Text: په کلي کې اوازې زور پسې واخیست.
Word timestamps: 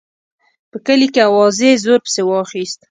په 0.71 0.77
کلي 0.85 1.07
کې 1.13 1.21
اوازې 1.29 1.69
زور 1.83 1.99
پسې 2.05 2.21
واخیست. 2.25 2.79